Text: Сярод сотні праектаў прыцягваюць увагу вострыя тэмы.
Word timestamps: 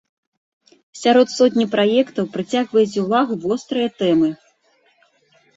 Сярод 1.01 1.27
сотні 1.39 1.65
праектаў 1.75 2.25
прыцягваюць 2.37 2.99
увагу 3.05 3.33
вострыя 3.45 3.87
тэмы. 3.99 4.29